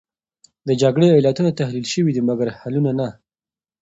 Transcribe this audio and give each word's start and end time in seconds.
د 0.67 0.69
جګړې 0.81 1.07
علتونه 1.17 1.51
تحلیل 1.59 1.85
شوې 1.93 2.11
دي، 2.15 2.21
مګر 2.29 2.47
حلونه 2.59 2.91
نه. 2.99 3.07